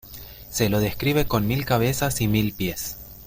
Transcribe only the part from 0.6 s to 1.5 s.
lo describe con